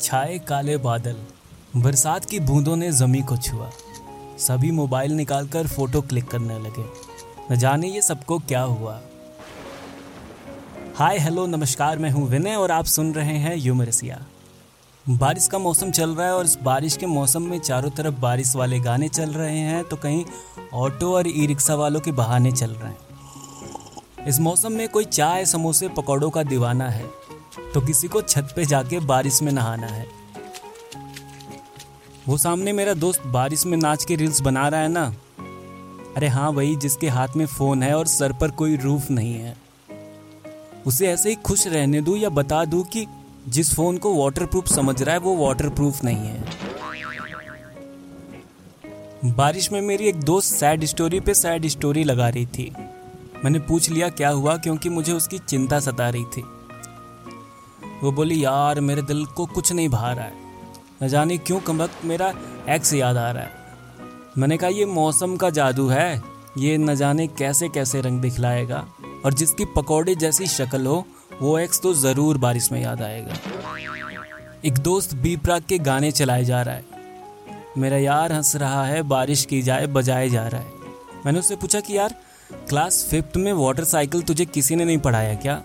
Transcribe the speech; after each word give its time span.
छाए 0.00 0.38
काले 0.38 0.76
बादल, 0.76 1.16
बरसात 1.76 2.24
की 2.24 2.38
बूंदों 2.40 2.76
ने 2.76 2.90
जमी 2.92 3.22
को 3.22 3.36
छुआ। 3.36 3.70
सभी 4.38 4.70
मोबाइल 4.70 5.12
निकालकर 5.12 5.66
फ़ोटो 5.66 6.00
क्लिक 6.00 6.24
करने 6.24 6.58
लगे। 6.58 6.84
न 7.52 7.56
जाने 7.56 7.88
ये 7.88 8.02
सबको 8.02 8.38
क्या 8.38 8.60
हुआ। 8.60 9.00
हाय, 10.96 11.18
हेलो, 11.18 11.46
नमस्कार, 11.46 11.98
मैं 11.98 12.10
हूँ 12.10 12.28
विनय 12.28 12.56
और 12.56 12.70
आप 12.70 12.84
सुन 12.84 13.12
रहे 13.14 13.36
हैं 13.36 13.56
यूमरसिया। 13.56 14.24
बारिश 15.06 15.48
का 15.48 15.58
मौसम 15.58 15.90
चल 15.90 16.10
रहा 16.10 16.26
है 16.26 16.34
और 16.34 16.44
इस 16.44 16.58
बारिश 16.62 16.96
के 16.96 17.06
मौसम 17.06 17.42
में 17.42 17.58
चारों 17.58 17.90
तरफ़ 17.90 18.14
बारिश 18.14 18.56
वाले 18.56 18.80
गाने 18.80 19.08
चल 19.08 19.30
रहे 19.30 19.58
हैं 19.58 19.84
तो 19.84 19.96
कहीं 19.96 20.24
ऑटो 20.74 21.14
और 21.14 21.28
ई 21.28 21.46
रिक्शा 21.46 21.74
वालों 21.74 22.00
के 22.00 22.12
बहाने 22.12 22.52
चल 22.52 22.70
रहे 22.70 22.90
हैं। 22.90 24.26
इस 24.26 24.40
मौसम 24.40 24.72
में 24.72 24.88
कोई 24.88 25.04
चाय, 25.04 25.44
समोसे, 25.46 25.88
पकौड़ों 25.88 26.30
का 26.30 26.42
दीवाना 26.42 26.88
है। 26.88 27.27
तो 27.74 27.80
किसी 27.80 28.08
को 28.08 28.22
छत 28.22 28.52
पे 28.56 28.64
जाके 28.64 29.00
बारिश 29.00 29.42
में 29.42 29.52
नहाना 29.52 29.86
है। 29.86 30.06
वो 32.28 32.38
सामने 32.38 32.72
मेरा 32.72 32.94
दोस्त 32.94 33.26
बारिश 33.26 33.66
में 33.66 33.78
नाच 33.78 34.04
के 34.04 34.16
रील्स 34.16 34.40
बना 34.40 34.68
रहा 34.68 34.80
है 34.80 34.88
ना? 34.88 35.14
अरे 36.16 36.28
हाँ 36.28 36.50
वही 36.50 36.76
जिसके 36.76 37.08
हाथ 37.08 37.28
में 37.36 37.46
फ़ोन 37.46 37.82
है 37.82 37.94
और 37.94 38.06
सर 38.06 38.32
पर 38.32 38.50
कोई 38.50 38.76
रूफ 38.76 39.10
नहीं 39.10 39.34
है। 39.34 39.56
उसे 40.86 41.08
ऐसे 41.08 41.28
ही 41.28 41.34
खुश 41.34 41.66
रहने 41.66 42.00
दूँ 42.00 42.18
या 42.18 42.28
बता 42.28 42.64
दूँ 42.64 42.84
कि 42.84 43.06
जिस 43.48 43.74
फ़ोन 43.74 43.98
को 43.98 44.24
वाटरप्रूफ 44.24 44.66
समझ 44.68 45.02
रहा 45.02 45.14
है, 45.14 45.20
वो 45.20 45.36
वाटरप्रूफ 45.36 46.04
नहीं 46.04 46.16
है। 46.16 46.44
बारिश 49.24 49.72
में 49.72 49.80
मेरी 49.80 50.04
एक 50.04 50.20
दोस्त 50.20 50.54
सैड 50.54 50.84
स्टोरी 50.84 51.20
पे 51.20 51.34
सैड 51.34 51.66
स्टोरी 51.66 52.04
लगा 52.04 52.28
रही 52.28 52.46
थी। 52.46 52.72
मैंने 53.44 53.58
पूछ 53.58 53.90
लिया 53.90 54.08
क्या 54.08 54.28
हुआ, 54.28 54.56
क्योंकि 54.56 54.88
मुझे 54.88 55.12
उसकी 55.12 55.38
चिंता 55.38 55.80
सता 55.80 56.08
रही 56.08 56.24
थी। 56.24 56.44
वो 58.02 58.12
बोली, 58.12 58.44
यार, 58.44 58.80
मेरे 58.80 59.02
दिल 59.02 59.24
को 59.24 59.46
कुछ 59.46 59.72
नहीं 59.72 59.88
भा 59.88 60.12
रहा 60.12 60.24
है। 60.24 60.32
न 61.02 61.08
जाने 61.08 61.38
क्यों 61.38 61.60
कम 61.60 61.82
वक्त 61.82 62.04
मेरा 62.04 62.34
एक्स 62.68 62.94
याद 62.94 63.16
आ 63.16 63.30
रहा 63.30 63.42
है। 63.42 63.50
मैंने 64.38 64.56
कहा, 64.56 64.70
ये 64.70 64.86
मौसम 64.86 65.36
का 65.36 65.50
जादू 65.50 65.88
है। 65.88 66.22
ये 66.58 66.78
न 66.78 66.94
जाने 66.94 67.26
कैसे 67.26 67.68
कैसे 67.68 68.00
रंग 68.00 68.20
दिखलाएगा। 68.20 68.88
और 69.24 69.34
जिसकी 69.34 69.64
पकौड़े 69.64 70.14
जैसी 70.14 70.46
शक्ल 70.46 70.86
हो, 70.86 71.06
वो 71.42 71.58
एक्स 71.58 71.80
तो 71.80 71.94
ज़रूर 71.94 72.38
बारिश 72.38 72.72
में 72.72 72.82
याद 72.82 73.02
आएगा। 73.02 73.34
एक 74.64 74.78
दोस्त 74.78 75.14
बी 75.14 75.38
के 75.48 75.78
गाने 75.78 76.10
चलाए 76.10 76.44
जा 76.44 76.62
रहा 76.62 76.74
है। 76.74 76.84
मेरा 77.78 77.96
यार 77.96 78.32
हंस 78.32 78.56
रहा 78.56 78.84
है, 78.84 79.02
बारिश 79.02 79.44
की 79.44 79.62
जाए, 79.62 79.86
बजाए 79.86 80.28
जा 80.28 80.48
रहा 80.48 80.60
है। 80.60 80.72
मैंने 81.26 81.38
उससे 81.38 81.56
पूछा 81.56 81.80
कि, 81.80 81.96
यार, 81.96 82.14
क्लास 82.52 83.08
फिफ्थ 83.10 83.36
में 83.36 83.52
वाटर 83.52 83.84
साइकिल 83.84 84.22
तुझे 84.22 84.44
किसी 84.44 84.76
ने 84.76 84.84
नहीं 84.84 84.98
पढ़ाया 84.98 85.34
क्या? 85.34 85.62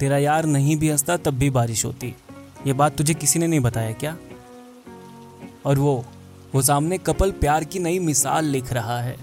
तेरा 0.00 0.18
यार 0.18 0.44
नहीं 0.44 0.76
भी 0.76 0.90
हंसता, 0.90 1.16
तब 1.16 1.30
भी 1.30 1.50
बारिश 1.50 1.84
होती। 1.84 2.14
ये 2.66 2.72
बात 2.72 2.96
तुझे 2.96 3.14
किसी 3.14 3.38
ने 3.38 3.46
नहीं 3.46 3.60
बताया 3.60 3.92
क्या? 3.92 4.16
और 5.66 5.78
वो 5.78 6.04
वो 6.54 6.62
सामने 6.62 6.98
कपल 6.98 7.30
प्यार 7.30 7.64
की 7.64 7.78
नई 7.78 7.98
मिसाल 7.98 8.44
लिख 8.44 8.72
रहा 8.72 9.00
है। 9.00 9.16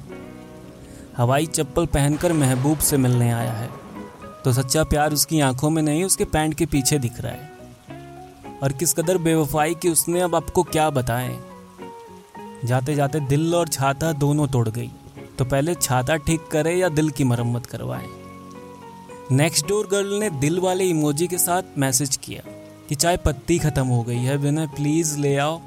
हवाई 1.18 1.46
चप्पल 1.46 1.86
पहनकर 1.86 2.34
महबूब 2.34 2.78
से 2.78 2.98
मिलने 2.98 3.32
आया 3.32 3.52
है। 3.52 3.70
तो 4.46 4.54
सच्चा 4.54 4.84
प्यार 4.84 5.14
उसकी 5.14 5.40
आँखों 5.40 5.70
में 5.70 5.84
नहीं, 5.84 6.04
उसके 6.04 6.26
पैंट 6.26 6.54
के 6.54 6.66
पीछे 6.66 7.00
दिख 7.00 7.22
रहा 7.22 7.32
है। 7.32 7.52
और 8.64 8.72
किस 8.72 8.94
कदर 8.94 9.18
बेवफाई 9.18 9.76
की 9.76 9.90
उसने 9.90 10.22
अब 10.22 10.36
आपको 10.36 10.64
क्या 10.64 10.90
बताएँ? 10.90 11.40
जाते 12.66 12.96
जाते 12.96 13.20
दिल 13.20 13.56
और 13.56 13.68
छाता 13.68 14.12
दोनों 14.12 14.48
तोड़ 14.48 14.70
गई। 14.70 14.92
तो 15.38 15.46
पहले 15.46 15.76
छाता 15.76 16.16
ठीक 16.16 16.48
करे 16.52 16.76
या 16.76 16.90
दिल 16.90 17.10
की 17.10 17.24
मरम्मत 17.24 17.66
करवाए? 17.66 18.21
नेक्स्ट 19.32 19.68
डोर 19.68 19.88
गर्ल 19.88 20.20
ने 20.20 20.30
दिल 20.30 20.60
वाले 20.60 20.84
इमोजी 20.84 21.28
के 21.28 21.38
साथ 21.38 21.78
मैसेज 21.78 22.16
किया 22.18 22.42
कि 22.90 22.96
चाय 22.96 23.18
पत्ती 23.18 23.60
ख़त्म 23.60 23.86
हो 23.88 24.04
गई 24.04 24.18
है 24.18 24.36
विनय 24.38 24.68
प्लीज़ 24.68 25.18
ले 25.20 25.38
आओ। 25.38 25.62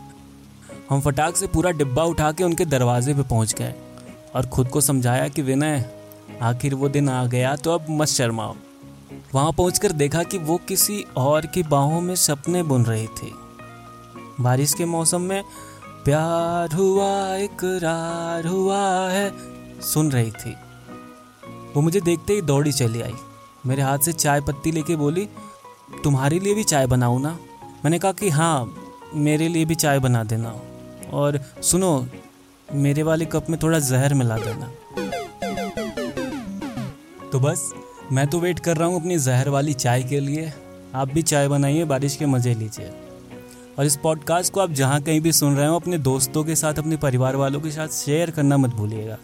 हम 0.90 1.00
फटाक 1.00 1.36
से 1.36 1.46
पूरा 1.46 1.70
डिब्बा 1.70 2.02
उठा 2.02 2.32
के 2.32 2.44
उनके 2.44 2.64
दरवाजे 2.64 3.14
पे 3.14 3.22
पहुँच 3.22 3.54
गए 3.54 3.74
और 4.34 4.46
खुद 4.46 4.68
को 4.68 4.80
समझाया 4.80 5.28
कि 5.28 5.42
विनय, 5.42 5.90
आखिर 6.42 6.74
वो 6.74 6.88
दिन 6.88 7.08
आ 7.08 7.24
गया 7.26 7.56
तो 7.56 7.74
अब 7.74 7.86
मत 7.90 8.08
शर्माओ। 8.08 8.54
वहाँ 9.34 9.52
पहुँच 9.52 9.86
देखा 9.86 10.22
कि 10.22 10.38
वो 10.38 10.60
किसी 10.68 11.04
और 11.16 11.46
की 11.46 11.62
बाहों 11.62 12.00
में 12.00 12.14
सपने 12.14 12.62
बुन 12.62 12.84
रही 12.84 13.06
थी। 13.06 13.32
बारिश 14.40 14.74
के 14.74 14.84
मौसम 14.84 15.20
में, 15.20 15.42
प्यार 16.04 16.74
हुआ, 16.74 17.36
इकरार 17.36 18.46
हुआ 18.46 19.08
है, 19.10 19.32
सुन 19.80 20.12
रही 20.12 20.30
थी। 20.30 20.56
वो 21.76 21.80
मुझे 21.80 22.00
देखते 22.00 22.32
ही 22.32 22.42
दौड़ी 22.42 22.72
चली 22.72 23.02
आई। 23.02 23.14
मेरे 23.66 23.82
हाथ 23.82 23.98
से 23.98 24.12
चाय 24.12 24.40
पत्ती 24.40 24.72
लेके 24.72 24.96
बोली, 24.96 25.28
तुम्हारे 26.04 26.38
लिए 26.38 26.54
भी 26.54 26.64
चाय 26.64 26.86
बनाऊँ 26.86 27.22
ना? 27.22 27.38
मैंने 27.84 27.98
कहा 27.98 28.12
कि 28.12 28.28
हाँ 28.28 28.74
मेरे 29.14 29.48
लिए 29.48 29.64
भी 29.64 29.74
चाय 29.74 29.98
बना 29.98 30.24
देना 30.24 30.60
और 31.12 31.40
सुनो, 31.62 32.06
मेरे 32.74 33.02
वाले 33.02 33.24
कप 33.24 33.46
में 33.50 33.60
थोड़ा 33.62 33.78
जहर 33.78 34.14
मिला 34.14 34.38
देना। 34.38 34.72
तो 37.32 37.40
बस, 37.40 37.72
मैं 38.12 38.26
तो 38.26 38.40
वेट 38.40 38.58
कर 38.58 38.76
रहा 38.76 38.88
हूँ 38.88 39.00
अपनी 39.00 39.18
जहर 39.18 39.48
वाली 39.48 39.72
चाय 39.72 40.02
के 40.02 40.20
लिए। 40.20 40.52
आप 40.94 41.08
भी 41.08 41.22
चाय 41.22 41.48
बनाइए, 41.48 41.84
बारिश 41.84 42.16
के 42.16 42.26
मज़े 42.26 42.54
लीजिए। 42.54 42.92
और 43.78 43.84
इस 43.84 43.96
पॉडकास्ट 43.96 44.52
को 44.52 44.60
आप 44.60 44.70
जहाँ 44.70 45.00
कहीं 45.02 45.20
भी 45.20 45.32
सुन 45.32 45.56
रहे 45.56 45.66
हो, 45.66 45.76
अपने 45.76 45.98
दोस्तों 45.98 46.44
के 46.44 46.54
साथ, 46.54 46.74
अपने 46.74 46.96
परिवार 46.96 47.36
वालों 47.36 47.60
के 47.60 47.70
साथ 47.70 47.88
शेयर 47.88 48.30
करना 48.30 48.56
मत 48.56 48.70
भूलिएगा। 48.70 49.18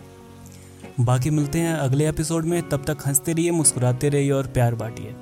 बाकी 1.00 1.30
मिलते 1.30 1.58
हैं 1.58 1.74
अगले 1.74 2.08
एपिसोड 2.08 2.44
में। 2.44 2.68
तब 2.68 2.84
तक 2.84 2.98
हँसते 3.06 3.32
रहिए, 3.32 3.50
मुस्कुराते 3.50 4.08
रहिए 4.08 4.30
और 4.30 4.46
प्यार 4.46 4.74
बांटिए। 4.74 5.14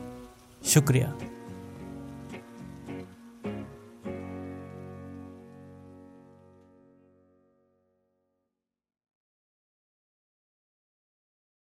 शुक्रिया। 0.64 1.14